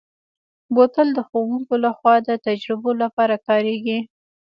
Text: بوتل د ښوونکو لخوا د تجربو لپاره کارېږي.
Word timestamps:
بوتل 0.73 1.07
د 1.13 1.19
ښوونکو 1.27 1.73
لخوا 1.85 2.15
د 2.27 2.29
تجربو 2.47 2.91
لپاره 3.03 3.35
کارېږي. 3.47 3.99